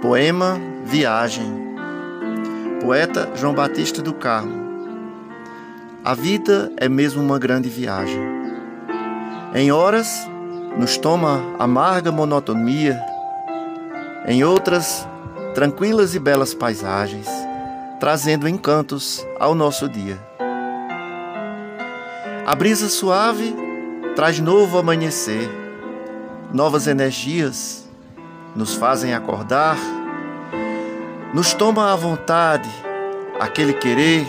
Poema 0.00 0.58
Viagem. 0.82 1.76
Poeta 2.80 3.30
João 3.34 3.52
Batista 3.52 4.00
do 4.00 4.14
Carmo. 4.14 4.58
A 6.02 6.14
vida 6.14 6.72
é 6.78 6.88
mesmo 6.88 7.22
uma 7.22 7.38
grande 7.38 7.68
viagem. 7.68 8.18
Em 9.54 9.70
horas 9.70 10.26
nos 10.78 10.96
toma 10.96 11.42
amarga 11.58 12.10
monotonia, 12.10 12.98
em 14.26 14.42
outras 14.42 15.06
tranquilas 15.54 16.14
e 16.14 16.18
belas 16.18 16.54
paisagens, 16.54 17.28
trazendo 18.00 18.48
encantos 18.48 19.26
ao 19.38 19.54
nosso 19.54 19.86
dia. 19.86 20.18
A 22.46 22.54
brisa 22.54 22.88
suave 22.88 23.54
traz 24.16 24.40
novo 24.40 24.78
amanhecer, 24.78 25.46
novas 26.54 26.86
energias 26.86 27.80
nos 28.54 28.74
fazem 28.74 29.14
acordar, 29.14 29.76
nos 31.32 31.54
toma 31.54 31.92
à 31.92 31.96
vontade 31.96 32.68
aquele 33.38 33.72
querer 33.72 34.26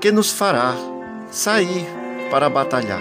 que 0.00 0.10
nos 0.10 0.32
fará 0.32 0.74
sair 1.30 1.86
para 2.30 2.50
batalhar. 2.50 3.00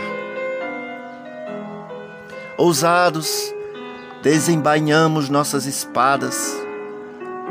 Ousados, 2.57 3.53
desembainhamos 4.21 5.29
nossas 5.29 5.66
espadas, 5.66 6.55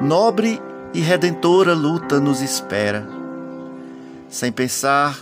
nobre 0.00 0.60
e 0.94 1.00
redentora 1.00 1.74
luta 1.74 2.20
nos 2.20 2.40
espera. 2.40 3.06
Sem 4.28 4.50
pensar, 4.50 5.16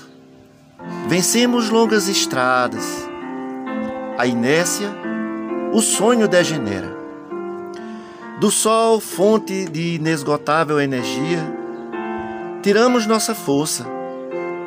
vencemos 1.08 1.70
longas 1.70 2.06
estradas, 2.06 3.08
a 4.18 4.26
inércia, 4.26 4.88
o 5.72 5.80
sonho 5.80 6.28
degenera. 6.28 7.01
Do 8.42 8.50
sol, 8.50 8.98
fonte 8.98 9.66
de 9.66 9.94
inesgotável 9.94 10.80
energia, 10.80 11.38
tiramos 12.60 13.06
nossa 13.06 13.36
força, 13.36 13.86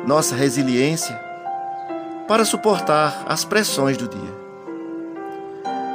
nossa 0.06 0.34
resiliência 0.34 1.14
para 2.26 2.46
suportar 2.46 3.26
as 3.28 3.44
pressões 3.44 3.98
do 3.98 4.08
dia. 4.08 4.34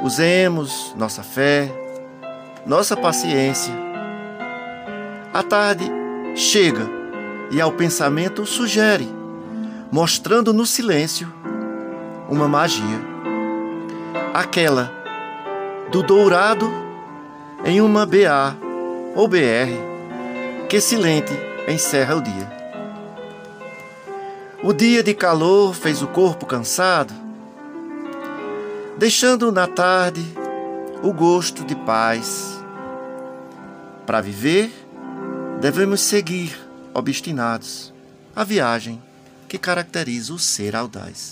Usemos 0.00 0.94
nossa 0.96 1.24
fé, 1.24 1.72
nossa 2.64 2.96
paciência. 2.96 3.74
A 5.34 5.42
tarde 5.42 5.90
chega 6.36 6.88
e 7.50 7.60
ao 7.60 7.72
pensamento 7.72 8.46
sugere, 8.46 9.08
mostrando 9.90 10.52
no 10.52 10.64
silêncio 10.64 11.26
uma 12.28 12.46
magia. 12.46 13.00
Aquela 14.32 14.88
do 15.90 16.00
dourado 16.00 16.91
em 17.64 17.80
uma 17.80 18.04
BA 18.04 18.56
ou 19.14 19.28
BR 19.28 19.70
que 20.68 20.80
silente 20.80 21.32
encerra 21.68 22.16
o 22.16 22.20
dia. 22.20 22.62
O 24.62 24.72
dia 24.72 25.02
de 25.02 25.14
calor 25.14 25.74
fez 25.74 26.02
o 26.02 26.08
corpo 26.08 26.46
cansado, 26.46 27.12
deixando 28.98 29.52
na 29.52 29.66
tarde 29.66 30.24
o 31.02 31.12
gosto 31.12 31.64
de 31.64 31.74
paz. 31.74 32.58
Para 34.06 34.20
viver, 34.20 34.72
devemos 35.60 36.00
seguir 36.00 36.58
obstinados 36.94 37.92
a 38.34 38.44
viagem 38.44 39.02
que 39.48 39.58
caracteriza 39.58 40.32
o 40.32 40.38
ser 40.38 40.74
audaz. 40.74 41.30